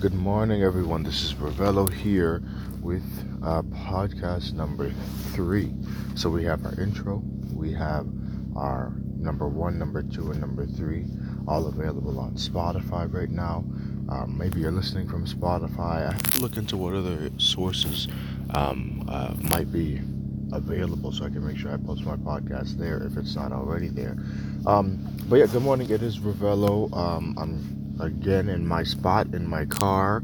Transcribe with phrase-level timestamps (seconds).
[0.00, 1.02] Good morning, everyone.
[1.02, 2.42] This is Revello here
[2.82, 3.04] with
[3.42, 4.92] uh, podcast number
[5.32, 5.72] three.
[6.14, 7.22] So we have our intro,
[7.54, 8.06] we have
[8.56, 11.06] our number one, number two, and number three,
[11.48, 13.64] all available on Spotify right now.
[14.10, 16.06] Um, maybe you're listening from Spotify.
[16.08, 18.08] I have to look into what other sources
[18.54, 20.00] um, uh, might be
[20.52, 23.88] available so I can make sure I post my podcast there if it's not already
[23.88, 24.16] there.
[24.66, 24.98] Um,
[25.28, 25.88] but yeah, good morning.
[25.88, 26.94] It is Revello.
[26.94, 30.22] Um, I'm again in my spot in my car.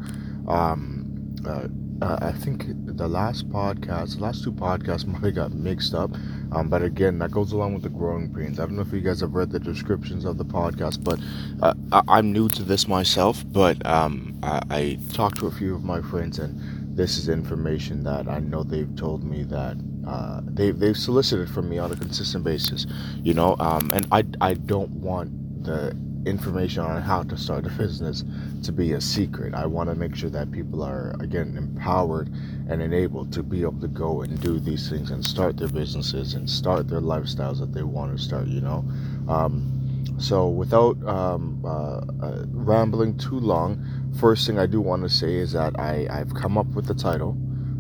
[0.49, 1.69] Um, uh,
[2.03, 2.65] uh, I think
[2.97, 6.15] the last podcast, the last two podcasts might have got mixed up.
[6.53, 8.59] Um, but again, that goes along with the growing pains.
[8.59, 11.21] I don't know if you guys have read the descriptions of the podcast, but
[11.63, 11.75] uh,
[12.09, 13.45] I- am new to this myself.
[13.47, 18.03] But um, I-, I talked to a few of my friends, and this is information
[18.05, 21.97] that I know they've told me that uh, they they've solicited from me on a
[21.97, 22.87] consistent basis,
[23.23, 23.57] you know.
[23.61, 25.95] Um, and I I don't want the
[26.27, 28.25] information on how to start a business
[28.63, 29.55] to be a secret.
[29.55, 32.29] I want to make sure that people are again empowered
[32.69, 36.35] and enabled to be able to go and do these things and start their businesses
[36.35, 38.47] and start their lifestyles that they want to start.
[38.47, 38.85] You know.
[39.29, 39.77] Um,
[40.19, 43.83] so without um, uh, uh, rambling too long,
[44.19, 46.95] first thing I do want to say is that I I've come up with the
[46.95, 47.37] title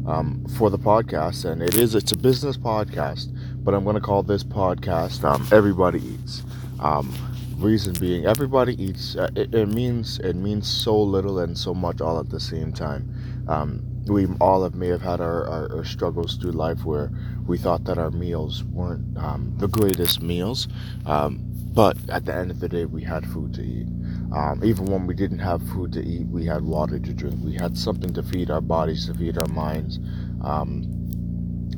[0.06, 3.28] um, for the podcast, and it is it's a business podcast,
[3.62, 6.42] but I'm going to call this podcast um, "Everybody Eats."
[6.80, 7.12] Um,
[7.61, 9.16] reason being, everybody eats.
[9.16, 12.72] Uh, it, it, means it means so little and so much all at the same
[12.72, 13.14] time.
[13.48, 17.12] Um, we all have may have had our, our, our, struggles through life where
[17.47, 20.69] we thought that our meals weren't um, the greatest meals,
[21.06, 21.38] um,
[21.72, 23.86] but at the end of the day, we had food to eat.
[24.34, 27.36] Um, even when we didn't have food to eat, we had water to drink.
[27.44, 29.98] We had something to feed our bodies, to feed our minds.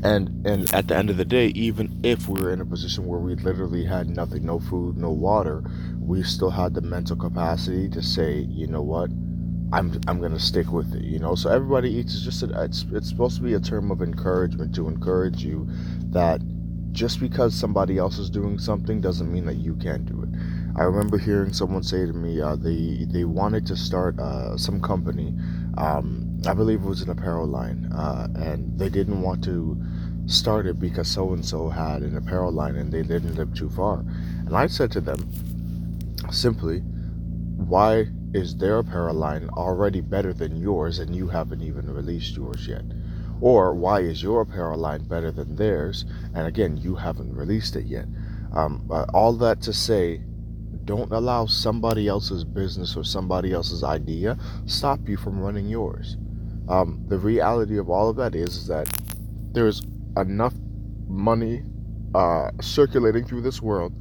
[0.03, 3.07] And and at the end of the day, even if we were in a position
[3.07, 5.63] where we literally had nothing, no food, no water,
[6.01, 9.11] we still had the mental capacity to say, you know what,
[9.73, 11.03] I'm I'm gonna stick with it.
[11.05, 13.91] You know, so everybody eats is just a, it's it's supposed to be a term
[13.91, 15.69] of encouragement to encourage you
[16.11, 16.41] that
[16.93, 20.29] just because somebody else is doing something doesn't mean that you can't do it.
[20.77, 24.81] I remember hearing someone say to me uh, they they wanted to start uh, some
[24.81, 25.35] company.
[25.79, 29.81] Um, I believe it was an apparel line, uh, and they didn't want to
[30.27, 33.69] start it because so and so had an apparel line and they didn't live too
[33.71, 34.01] far.
[34.47, 35.29] And I said to them
[36.31, 42.37] simply, "Why is their apparel line already better than yours and you haven't even released
[42.37, 42.85] yours yet?"
[43.41, 47.87] Or why is your apparel line better than theirs and again you haven't released it
[47.87, 48.07] yet?
[48.53, 50.23] Um, all that to say
[50.85, 56.17] don't allow somebody else's business or somebody else's idea stop you from running yours.
[56.69, 58.89] Um, the reality of all of that is, is that
[59.53, 59.83] there's
[60.17, 60.55] enough
[61.07, 61.63] money
[62.15, 63.93] uh, circulating through this world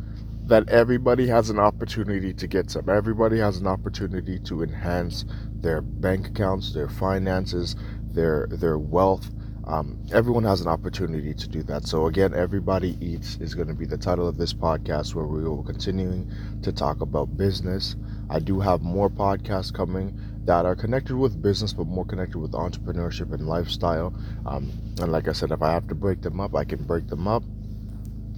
[0.48, 2.90] that everybody has an opportunity to get some.
[2.90, 5.24] Everybody has an opportunity to enhance
[5.54, 7.76] their bank accounts, their finances,
[8.14, 9.30] their their wealth,
[9.66, 11.88] um, everyone has an opportunity to do that.
[11.88, 15.44] So, again, Everybody Eats is going to be the title of this podcast where we
[15.44, 16.32] will continuing
[16.64, 17.96] to talk about business.
[18.30, 22.52] I do have more podcasts coming that are connected with business, but more connected with
[22.52, 24.14] entrepreneurship and lifestyle.
[24.46, 27.08] Um, and like I said, if I have to break them up, I can break
[27.08, 27.44] them up.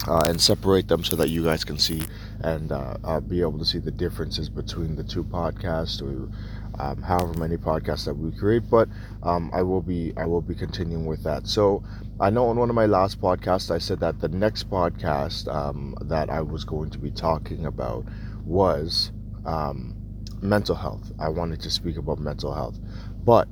[0.05, 2.01] Uh, and separate them so that you guys can see
[2.41, 6.29] and uh, uh, be able to see the differences between the two podcasts or
[6.77, 8.69] um, however many podcasts that we create.
[8.69, 8.89] But
[9.21, 11.47] um, I will be I will be continuing with that.
[11.47, 11.83] So
[12.19, 15.95] I know on one of my last podcasts I said that the next podcast um,
[16.01, 18.03] that I was going to be talking about
[18.43, 19.11] was
[19.45, 19.95] um,
[20.43, 21.11] mental health.
[21.19, 22.79] I wanted to speak about mental health,
[23.23, 23.47] but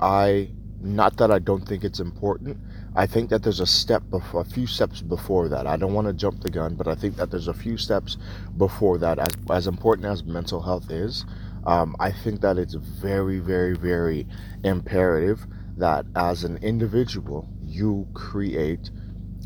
[0.00, 0.50] I
[0.80, 2.58] not that I don't think it's important.
[2.96, 5.66] I think that there's a step before, a few steps before that.
[5.66, 8.16] I don't want to jump the gun, but I think that there's a few steps
[8.56, 9.18] before that.
[9.18, 11.24] As as important as mental health is,
[11.64, 14.26] um, I think that it's very, very, very
[14.64, 15.46] imperative
[15.76, 18.90] that as an individual, you create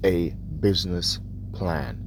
[0.05, 1.21] a business
[1.53, 2.06] plan.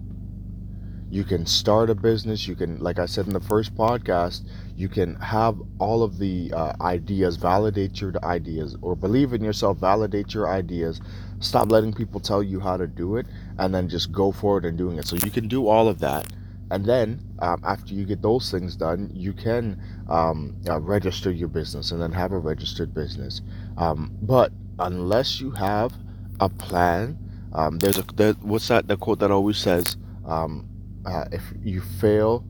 [1.09, 2.47] You can start a business.
[2.47, 4.43] You can, like I said in the first podcast,
[4.75, 9.79] you can have all of the uh, ideas, validate your ideas, or believe in yourself,
[9.79, 11.01] validate your ideas.
[11.39, 13.25] Stop letting people tell you how to do it,
[13.57, 15.07] and then just go forward and doing it.
[15.07, 16.27] So you can do all of that
[16.71, 21.47] and then um, after you get those things done you can um, uh, register your
[21.47, 23.41] business and then have a registered business
[23.77, 25.93] um, but unless you have
[26.39, 27.17] a plan
[27.53, 30.68] um, there's a there, what's that the quote that always says um,
[31.05, 32.45] uh, if you fail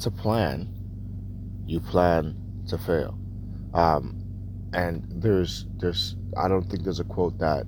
[0.00, 0.68] to plan
[1.66, 2.36] you plan
[2.68, 3.18] to fail
[3.74, 4.22] um,
[4.72, 7.66] and there's there's i don't think there's a quote that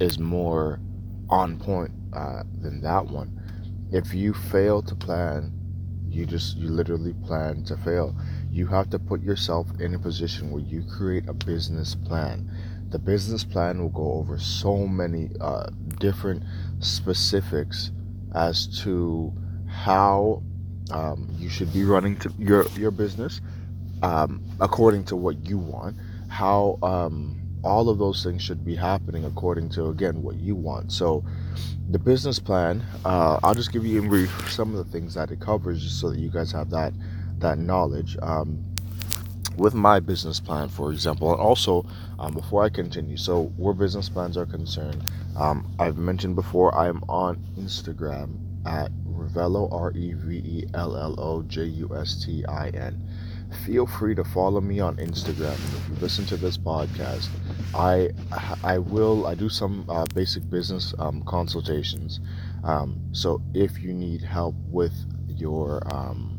[0.00, 0.80] is more
[1.28, 3.38] on point uh, than that one
[3.92, 5.52] if you fail to plan,
[6.08, 8.16] you just you literally plan to fail.
[8.50, 12.50] you have to put yourself in a position where you create a business plan.
[12.90, 15.68] The business plan will go over so many uh,
[16.00, 16.42] different
[16.80, 17.90] specifics
[18.34, 19.32] as to
[19.68, 20.42] how
[20.90, 23.40] um, you should be running your your business
[24.02, 25.96] um, according to what you want.
[26.28, 30.92] How um, all of those things should be happening according to again what you want.
[30.92, 31.24] So
[31.90, 35.30] the business plan, uh, I'll just give you in brief some of the things that
[35.30, 36.92] it covers, just so that you guys have that
[37.38, 38.16] that knowledge.
[38.22, 38.71] Um,
[39.56, 41.86] with my business plan, for example, and also
[42.18, 45.02] um, before I continue, so where business plans are concerned,
[45.36, 50.96] um, I've mentioned before I am on Instagram at Revello R E V E L
[50.96, 53.08] L O J U S T I N.
[53.66, 55.52] Feel free to follow me on Instagram.
[55.52, 57.28] If you listen to this podcast,
[57.74, 58.10] I
[58.64, 62.20] I will I do some uh, basic business um, consultations.
[62.64, 64.94] Um, so if you need help with
[65.28, 66.31] your um,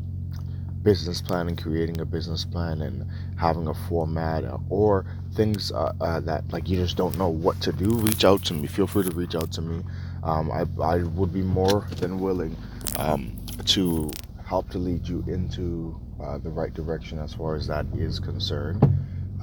[0.84, 6.20] business plan and creating a business plan and having a format or things uh, uh,
[6.20, 8.68] that like you just don't know what to do, reach out to me.
[8.68, 9.82] Feel free to reach out to me.
[10.22, 12.56] Um, I, I would be more than willing
[12.98, 13.36] um,
[13.66, 14.10] to
[14.46, 18.82] help to lead you into uh, the right direction as far as that is concerned.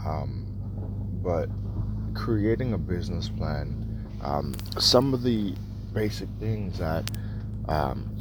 [0.06, 0.46] Um,
[1.24, 1.50] but
[2.14, 5.56] creating a business plan, um, some of the
[5.94, 7.10] basic things that
[7.68, 8.16] um,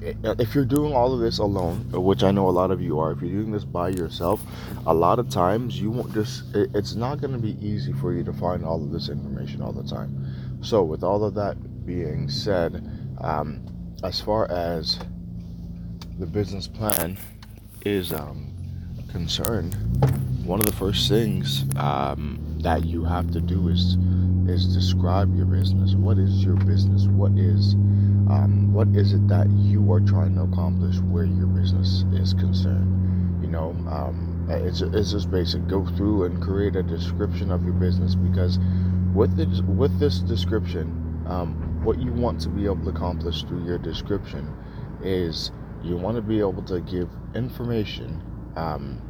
[0.00, 3.12] if you're doing all of this alone, which I know a lot of you are,
[3.12, 4.42] if you're doing this by yourself,
[4.86, 8.22] a lot of times you won't just, it's not going to be easy for you
[8.24, 10.62] to find all of this information all the time.
[10.62, 12.84] So, with all of that being said,
[13.20, 13.64] um,
[14.02, 14.98] as far as
[16.18, 17.18] the business plan
[17.84, 18.52] is um,
[19.10, 19.74] concerned,
[20.44, 23.96] one of the first things um, that you have to do is
[24.48, 25.94] is describe your business.
[25.94, 27.06] What is your business?
[27.06, 27.74] What is
[28.28, 33.42] um, what is it that you are trying to accomplish where your business is concerned?
[33.42, 35.66] You know, um, it's it's just basic.
[35.68, 38.58] Go through and create a description of your business because
[39.14, 43.64] with this with this description, um, what you want to be able to accomplish through
[43.64, 44.52] your description
[45.02, 45.52] is
[45.82, 48.20] you want to be able to give information
[48.56, 49.00] um,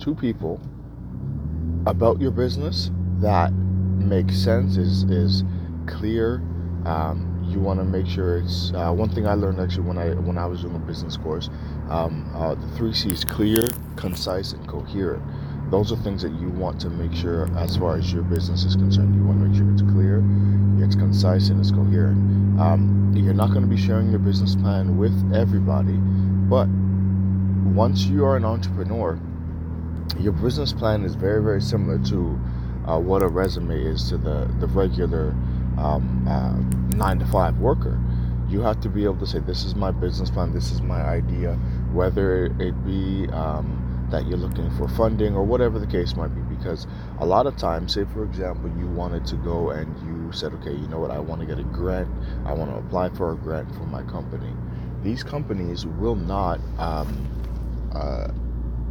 [0.00, 0.60] to people
[1.86, 2.90] about your business
[3.20, 5.44] that makes sense is is
[5.86, 6.42] clear
[6.84, 10.10] um, you want to make sure it's uh, one thing I learned actually when I
[10.14, 11.50] when I was doing a business course
[11.88, 15.22] um, uh, the three C's clear concise and coherent.
[15.70, 18.76] Those are things that you want to make sure as far as your business is
[18.76, 20.22] concerned you want to make sure it's clear
[20.84, 22.18] it's concise and it's coherent.
[22.60, 25.98] Um, you're not going to be sharing your business plan with everybody
[26.48, 26.68] but
[27.74, 29.18] once you are an entrepreneur,
[30.18, 32.38] your business plan is very, very similar to
[32.86, 35.34] uh, what a resume is to the, the regular
[35.78, 38.00] um, uh, nine to five worker.
[38.48, 41.00] You have to be able to say, This is my business plan, this is my
[41.00, 41.54] idea,
[41.92, 46.42] whether it be um, that you're looking for funding or whatever the case might be.
[46.54, 46.86] Because
[47.20, 50.72] a lot of times, say for example, you wanted to go and you said, Okay,
[50.72, 52.08] you know what, I want to get a grant,
[52.44, 54.52] I want to apply for a grant for my company
[55.02, 57.28] these companies will not um,
[57.94, 58.28] uh,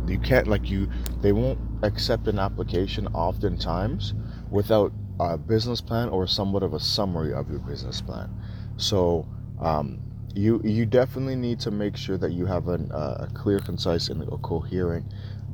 [0.08, 0.90] you can't like you
[1.22, 4.14] they won't accept an application oftentimes
[4.50, 8.30] without a business plan or somewhat of a summary of your business plan
[8.78, 9.28] so
[9.60, 10.00] um,
[10.34, 14.10] you you definitely need to make sure that you have an, uh, a clear concise
[14.10, 15.06] and a coherent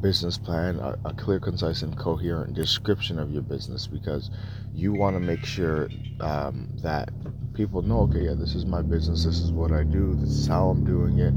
[0.02, 4.30] business plan a, a, clear concise and coherent description of your business because
[4.74, 5.90] you want to make sure
[6.22, 7.10] um, that
[7.58, 10.48] people know, okay, yeah, this is my business, this is what I do, this is
[10.48, 11.34] how I'm doing it,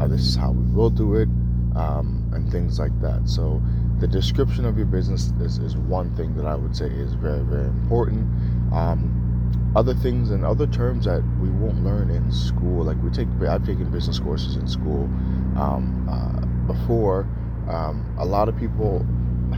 [0.00, 1.28] uh, this is how we will do it,
[1.74, 3.28] um, and things like that.
[3.28, 3.60] So,
[4.04, 7.40] the description of your business is, is one thing that I would say is very,
[7.40, 8.20] very important.
[8.70, 13.28] Um, other things and other terms that we won't learn in school, like we take,
[13.48, 15.04] I've taken business courses in school
[15.56, 17.20] um, uh, before.
[17.66, 18.98] Um, a lot of people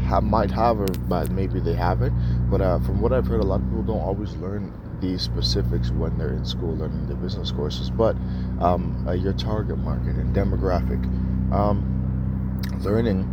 [0.07, 2.15] have, might have, or but maybe they haven't.
[2.49, 5.91] But uh, from what I've heard, a lot of people don't always learn these specifics
[5.91, 8.15] when they're in school learning the business courses, but
[8.61, 11.03] um, uh, your target market and demographic,
[11.53, 13.25] um, learning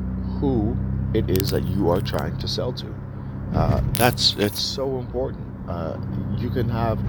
[0.41, 0.75] who
[1.13, 2.93] it is that you are trying to sell to.
[3.53, 5.46] Uh, that's it's so important.
[5.70, 5.98] Uh,
[6.38, 7.00] you can have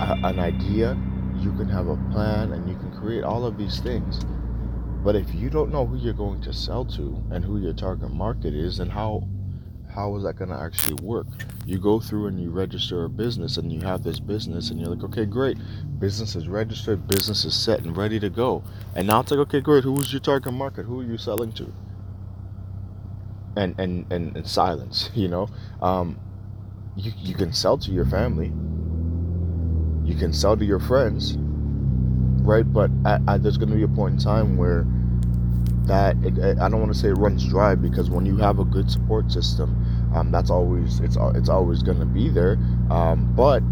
[0.00, 0.96] a, an idea,
[1.36, 4.20] you can have a plan, and you can create all of these things.
[5.04, 8.10] But if you don't know who you're going to sell to and who your target
[8.10, 9.26] market is, then how
[9.94, 11.26] how is that going to actually work?
[11.66, 14.90] You go through and you register a business and you have this business and you're
[14.90, 15.58] like, okay, great.
[15.98, 18.62] Business is registered, business is set and ready to go.
[18.94, 19.84] And now it's like, okay, great.
[19.84, 20.84] Who's your target market?
[20.84, 21.72] Who are you selling to?
[23.58, 25.48] And, and, and, and silence, you know?
[25.82, 26.18] Um,
[26.96, 28.52] you, you can sell to your family.
[30.08, 32.64] You can sell to your friends, right?
[32.64, 32.90] But
[33.42, 34.86] there's going to be a point in time where
[35.88, 38.64] that it, I don't want to say it runs dry because when you have a
[38.64, 39.74] good support system,
[40.14, 42.58] um, that's always it's it's always going to be there.
[42.90, 43.62] Um, but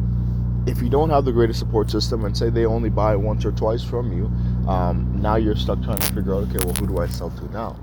[0.66, 3.52] if you don't have the greatest support system and say they only buy once or
[3.52, 4.26] twice from you,
[4.69, 7.52] um, now you're stuck trying to figure out, okay, well, who do I sell to
[7.52, 7.76] now?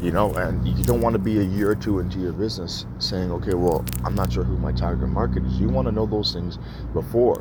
[0.00, 2.86] You know, and you don't want to be a year or two into your business
[2.98, 5.60] saying, okay, well, I'm not sure who my target market is.
[5.60, 6.58] You want to know those things
[6.94, 7.40] before.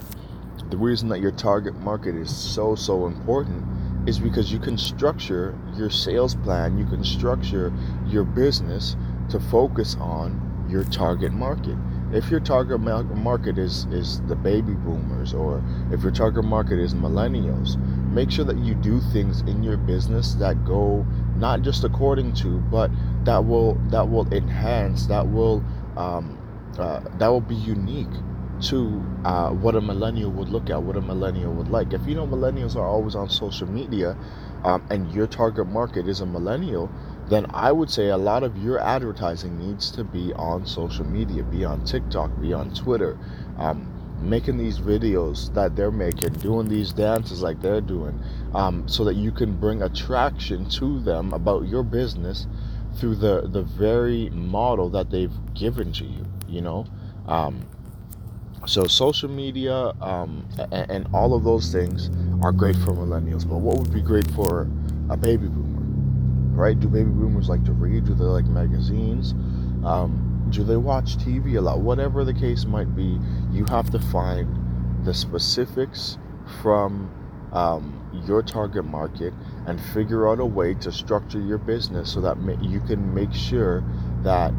[0.69, 3.65] The reason that your target market is so, so important
[4.09, 7.71] is because you can structure your sales plan, you can structure
[8.07, 8.97] your business
[9.29, 11.77] to focus on your target market
[12.11, 16.93] if your target market is is the baby boomers or if your target market is
[16.93, 17.77] millennials
[18.09, 21.05] make sure that you do things in your business that go
[21.37, 22.89] not just according to but
[23.23, 25.63] that will that will enhance that will
[25.97, 26.37] um,
[26.77, 28.07] uh, that will be unique
[28.61, 31.93] to uh, what a millennial would look at what a millennial would like.
[31.93, 34.17] If you know millennials are always on social media
[34.63, 36.89] um, and your target market is a millennial
[37.29, 41.43] then I would say a lot of your advertising needs to be on social media,
[41.43, 43.17] be on TikTok, be on Twitter,
[43.57, 43.87] um,
[44.21, 48.19] making these videos that they're making, doing these dances like they're doing,
[48.53, 52.47] um, so that you can bring attraction to them about your business
[52.95, 56.25] through the the very model that they've given to you.
[56.47, 56.85] You know.
[57.27, 57.65] Um,
[58.65, 62.09] so social media um, and, and all of those things
[62.43, 64.67] are great for millennials, but what would be great for
[65.09, 65.79] a baby boomer?
[66.59, 66.79] right?
[66.79, 68.05] Do baby boomers like to read?
[68.05, 69.33] Do they like magazines?
[70.51, 71.79] Do they watch TV a lot?
[71.79, 73.19] Whatever the case might be,
[73.51, 76.17] you have to find the specifics
[76.61, 77.11] from
[77.53, 79.33] um, your target market
[79.65, 83.83] and figure out a way to structure your business so that you can make sure
[84.23, 84.53] that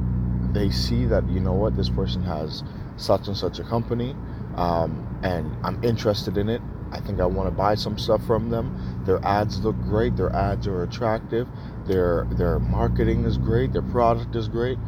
[0.53, 2.65] they see that you know what this person has
[2.97, 4.17] such and such a company
[4.57, 6.61] um, and I'm interested in it
[6.93, 9.03] I think I want to buy some stuff from them.
[9.05, 10.17] Their ads look great.
[10.17, 11.49] Their ads are attractive.
[11.87, 13.73] Their their marketing is great.
[13.73, 14.79] Their product is great.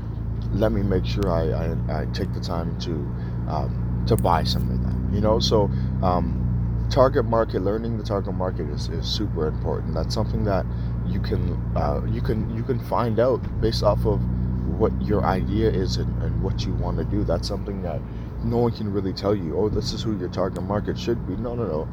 [0.52, 2.92] Let me make sure I, I, I take the time to
[3.50, 5.14] um, to buy some of that.
[5.14, 5.70] You know, so
[6.02, 9.94] um, target market, learning the target market is, is super important.
[9.94, 10.66] That's something that
[11.06, 14.20] you can uh, you can you can find out based off of
[14.78, 17.24] what your idea is and, and what you want to do.
[17.24, 18.00] That's something that
[18.44, 21.36] no one can really tell you, oh, this is who your target market should be.
[21.36, 21.84] No, no, no.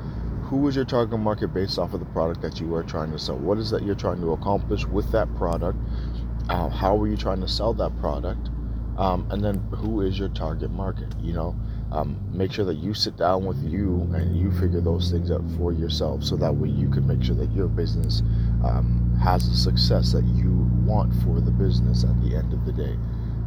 [0.50, 3.20] Who is your target market based off of the product that you are trying to
[3.20, 3.38] sell?
[3.38, 5.78] What is that you're trying to accomplish with that product?
[6.50, 8.50] Uh, how are you trying to sell that product?
[8.98, 11.14] Um, and then who is your target market?
[11.22, 11.56] You know,
[11.92, 15.44] um, make sure that you sit down with you and you figure those things out
[15.58, 18.22] for yourself so that way you can make sure that your business
[18.66, 20.52] um, has the success that you
[20.84, 22.98] want for the business at the end of the day.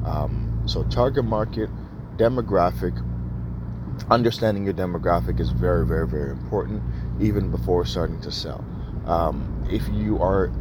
[0.06, 1.68] Um, so, target market
[2.16, 2.96] demographic
[4.10, 6.82] understanding your demographic is very very very important
[7.20, 8.64] even before starting to sell
[9.06, 10.52] um, if you are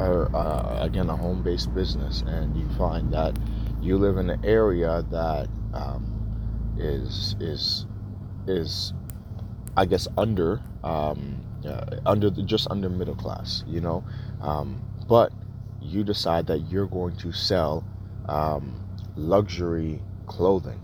[0.00, 3.36] uh, again a home-based business and you find that
[3.80, 7.86] you live in an area that um, is is
[8.46, 8.92] is
[9.76, 14.04] I guess under um, uh, under the, just under middle class you know?
[14.40, 15.32] Um, but
[15.80, 17.84] you decide that you're going to sell
[18.28, 18.84] um,
[19.16, 20.80] luxury clothing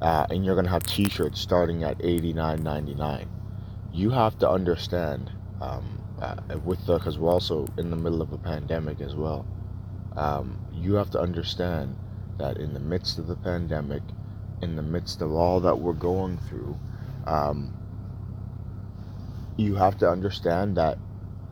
[0.00, 3.26] uh, and you're going to have t-shirts starting at $89.99
[3.92, 8.32] you have to understand um, uh, with the because we're also in the middle of
[8.32, 9.46] a pandemic as well
[10.16, 11.96] um, you have to understand
[12.38, 14.02] that in the midst of the pandemic
[14.62, 16.78] in the midst of all that we're going through
[17.26, 17.72] um,
[19.56, 20.98] you have to understand that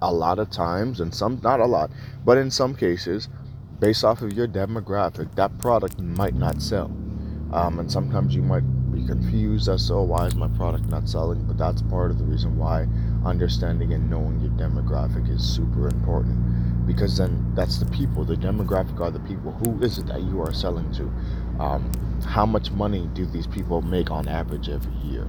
[0.00, 1.90] a lot of times and some not a lot
[2.25, 3.28] but in some cases
[3.80, 6.90] based off of your demographic that product might not sell.
[7.52, 11.08] Um, and sometimes you might be confused as to oh, why is my product not
[11.08, 12.87] selling, but that's part of the reason why
[13.25, 16.87] understanding and knowing your demographic is super important.
[16.87, 18.25] Because then that's the people.
[18.25, 19.52] The demographic are the people.
[19.52, 21.12] Who is it that you are selling to?
[21.62, 21.90] Um,
[22.26, 25.26] how much money do these people make on average every year?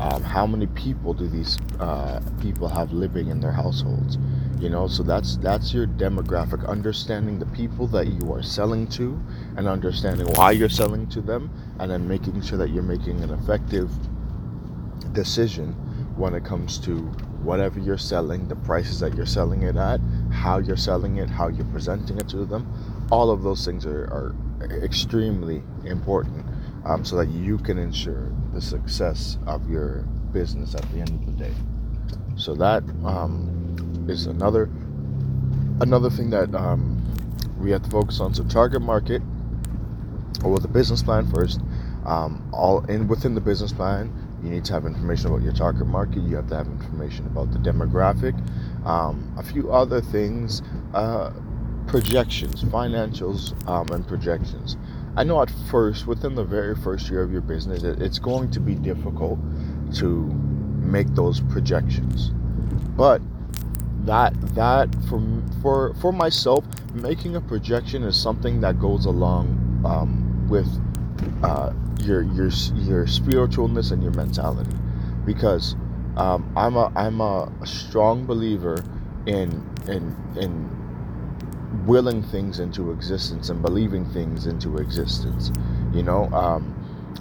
[0.00, 4.16] Um, how many people do these uh, people have living in their households?
[4.58, 6.66] You know so that's that's your demographic.
[6.68, 9.20] Understanding the people that you are selling to
[9.56, 13.30] and understanding why you're selling to them and then making sure that you're making an
[13.30, 13.90] effective
[15.12, 15.72] decision
[16.16, 20.00] when it comes to whatever you're selling the prices that you're selling it at
[20.32, 22.66] how you're selling it how you're presenting it to them
[23.10, 24.34] all of those things are, are
[24.82, 26.44] extremely important
[26.84, 31.26] um, so that you can ensure the success of your business at the end of
[31.26, 31.54] the day
[32.36, 34.68] so that um, is another
[35.80, 37.02] another thing that um,
[37.58, 38.34] we have to focus on.
[38.34, 39.22] So target market,
[40.44, 41.60] or the business plan first.
[42.04, 45.86] Um, all in within the business plan, you need to have information about your target
[45.86, 46.22] market.
[46.22, 48.34] You have to have information about the demographic.
[48.84, 50.62] um, a few other things,
[50.94, 51.30] uh,
[51.86, 54.76] projections, financials, um, and projections.
[55.16, 58.60] I know at first, within the very first year of your business, it's going to
[58.60, 59.38] be difficult
[59.96, 60.24] to
[60.80, 62.30] make those projections,
[62.96, 63.20] but
[64.04, 65.22] that that for
[65.60, 70.68] for for myself, making a projection is something that goes along um, with
[71.42, 74.76] uh, your your your spiritualness and your mentality,
[75.24, 75.74] because
[76.16, 78.82] um, I'm a I'm a strong believer
[79.26, 85.50] in in in willing things into existence and believing things into existence.
[85.92, 86.74] You know, um,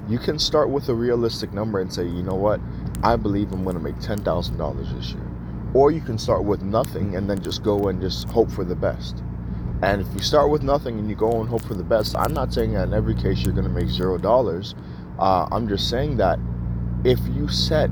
[0.09, 2.59] you can start with a realistic number and say, you know what,
[3.03, 5.27] I believe I'm going to make ten thousand dollars this year,
[5.73, 8.75] or you can start with nothing and then just go and just hope for the
[8.75, 9.23] best.
[9.81, 12.33] And if you start with nothing and you go and hope for the best, I'm
[12.33, 14.75] not saying that in every case you're going to make zero dollars.
[15.17, 16.39] Uh, I'm just saying that
[17.03, 17.89] if you set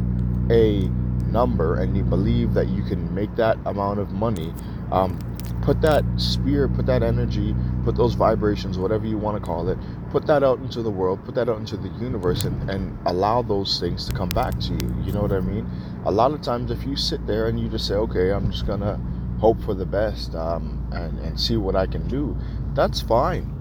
[0.51, 0.88] a
[1.31, 4.53] number and you believe that you can make that amount of money,
[4.91, 5.19] um,
[5.62, 9.77] put that spirit, put that energy, put those vibrations, whatever you want to call it,
[10.12, 13.41] put that out into the world, put that out into the universe, and, and allow
[13.41, 14.96] those things to come back to you.
[15.05, 15.67] You know what I mean?
[16.05, 18.65] A lot of times, if you sit there and you just say, okay, I'm just
[18.65, 19.00] going to
[19.39, 22.38] hope for the best um, and, and see what I can do,
[22.74, 23.55] that's fine.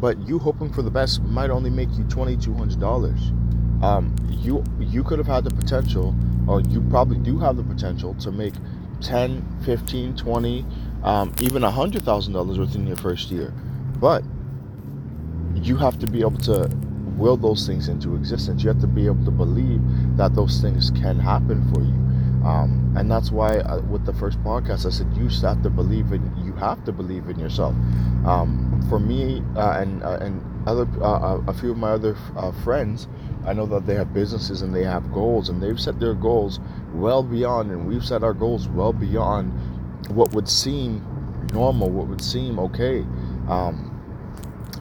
[0.00, 3.82] But you hoping for the best might only make you $2,200.
[3.82, 6.14] Um, you you could have had the potential,
[6.48, 8.54] or you probably do have the potential to make
[9.00, 10.66] 10, 15, 20,
[11.04, 13.52] um, even $100,000 within your first year.
[14.00, 14.24] But
[15.54, 16.68] you have to be able to
[17.16, 18.62] will those things into existence.
[18.62, 19.80] You have to be able to believe
[20.16, 22.07] that those things can happen for you.
[22.44, 26.12] Um, and that's why uh, with the first podcast I said you have to believe
[26.12, 27.74] in you have to believe in yourself.
[28.24, 32.16] Um, for me uh, and uh, and other uh, uh, a few of my other
[32.36, 33.08] uh, friends,
[33.46, 36.60] I know that they have businesses and they have goals and they've set their goals
[36.92, 39.52] well beyond, and we've set our goals well beyond
[40.10, 41.04] what would seem
[41.52, 43.00] normal, what would seem okay.
[43.48, 43.94] Um,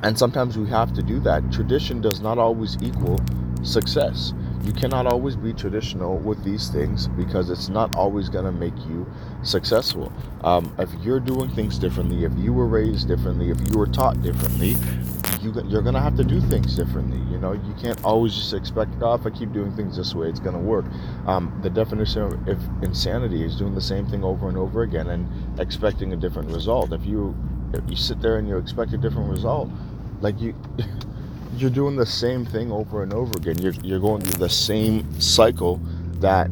[0.04, 1.52] and sometimes we have to do that.
[1.52, 3.20] Tradition does not always equal
[3.64, 4.34] success.
[4.64, 8.76] You cannot always be traditional with these things because it's not always going to make
[8.88, 9.10] you
[9.44, 10.12] successful.
[10.42, 14.22] Um, if you're doing things differently, if you were raised differently, if you were taught
[14.22, 14.76] differently,
[15.42, 17.20] you, you're going to have to do things differently.
[17.32, 20.28] You know, you can't always just expect, oh, if I keep doing things this way,
[20.28, 20.86] it's going to work.
[21.26, 25.08] Um, the definition of if insanity is doing the same thing over and over again
[25.08, 26.92] and expecting a different result.
[26.94, 27.36] If you
[27.74, 29.70] if you sit there and you expect a different result,
[30.22, 30.56] like you.
[31.56, 33.58] you're doing the same thing over and over again.
[33.60, 35.80] You're, you're going through the same cycle
[36.20, 36.50] that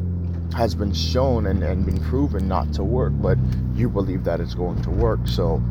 [0.56, 3.38] has been shown and, and been proven not to work, but
[3.74, 5.20] you believe that it's going to work.
[5.26, 5.62] So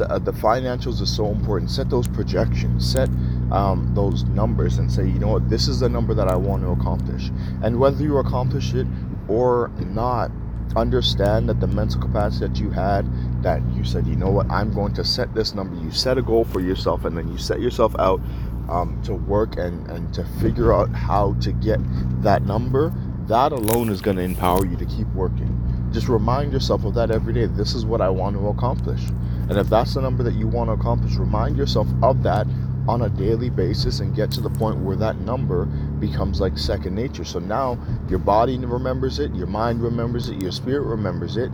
[0.00, 1.70] uh, the financials are so important.
[1.70, 3.08] Set those projections, set
[3.50, 6.62] um, those numbers, and say, you know what, this is the number that I want
[6.62, 7.30] to accomplish.
[7.62, 8.86] And whether you accomplish it
[9.28, 10.30] or not,
[10.74, 13.06] understand that the mental capacity that you had,
[13.42, 15.76] that you said, you know what, I'm going to set this number.
[15.76, 18.20] You set a goal for yourself, and then you set yourself out
[18.68, 21.78] um, to work and, and to figure out how to get
[22.22, 22.92] that number.
[23.26, 25.52] That alone is going to empower you to keep working.
[25.92, 27.46] Just remind yourself of that every day.
[27.46, 29.02] This is what I want to accomplish.
[29.48, 32.46] And if that's the number that you want to accomplish, remind yourself of that
[32.88, 35.64] on a daily basis and get to the point where that number
[35.98, 37.24] becomes like second nature.
[37.24, 41.50] So now your body remembers it, your mind remembers it, your spirit remembers it.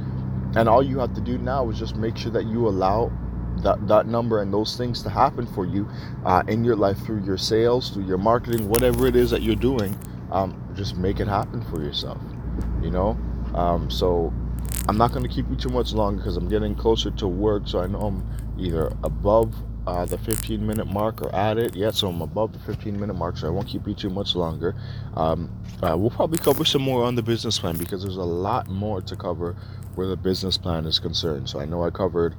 [0.54, 3.10] And all you have to do now is just make sure that you allow
[3.62, 5.88] that, that number and those things to happen for you
[6.24, 9.56] uh, in your life through your sales, through your marketing, whatever it is that you're
[9.56, 9.96] doing.
[10.30, 12.18] Um, just make it happen for yourself,
[12.82, 13.18] you know?
[13.54, 14.32] Um, so
[14.88, 17.68] I'm not going to keep you too much longer because I'm getting closer to work.
[17.68, 18.26] So I know I'm
[18.58, 19.54] either above
[19.86, 21.74] uh, the 15 minute mark or at it.
[21.74, 24.34] Yeah, so I'm above the 15 minute mark, so I won't keep you too much
[24.34, 24.74] longer.
[25.14, 25.50] Um,
[25.82, 29.02] uh, we'll probably cover some more on the business plan because there's a lot more
[29.02, 29.56] to cover
[29.94, 31.48] where the business plan is concerned.
[31.48, 32.34] So I know I covered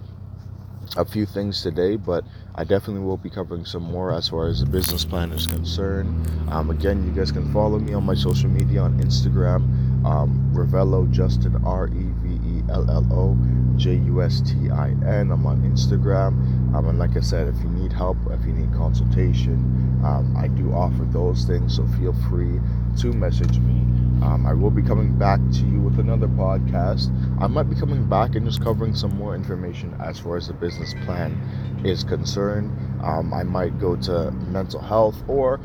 [0.97, 2.23] a few things today, but
[2.55, 6.27] I definitely will be covering some more as far as the business plan is concerned.
[6.51, 11.09] Um, again, you guys can follow me on my social media on Instagram um, Revello
[11.09, 13.37] Justin R E V E L L O
[13.77, 15.31] J U S T I N.
[15.31, 16.73] I'm on Instagram.
[16.75, 20.47] Um, and like I said, if you need help, if you need consultation, um, I
[20.47, 21.75] do offer those things.
[21.75, 22.59] So feel free
[22.99, 23.81] to message me.
[24.23, 27.09] Um, I will be coming back to you with another podcast.
[27.39, 30.53] I might be coming back and just covering some more information as far as the
[30.53, 32.71] business plan is concerned.
[33.03, 35.59] Um, I might go to mental health or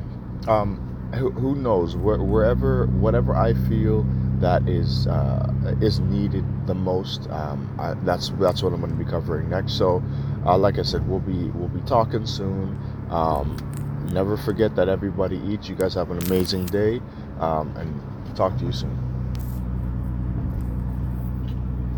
[0.46, 4.07] um, who, who knows where, wherever whatever I feel
[4.40, 7.28] that is uh, is needed the most.
[7.31, 9.74] Um, I, that's that's what I'm going to be covering next.
[9.74, 10.02] So,
[10.44, 12.78] uh, like I said, we'll be we'll be talking soon.
[13.11, 13.57] Um,
[14.12, 15.68] never forget that everybody eats.
[15.68, 17.00] You guys have an amazing day,
[17.40, 19.08] um, and talk to you soon.